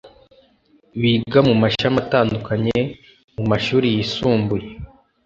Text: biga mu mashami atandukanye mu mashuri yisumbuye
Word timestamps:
biga 1.01 1.39
mu 1.47 1.53
mashami 1.61 1.97
atandukanye 2.03 2.77
mu 3.35 3.43
mashuri 3.51 3.87
yisumbuye 3.95 4.67